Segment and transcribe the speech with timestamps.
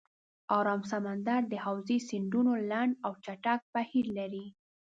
[0.59, 4.45] آرام سمندر د حوزې سیندونه لنډ او چټک بهیر لري.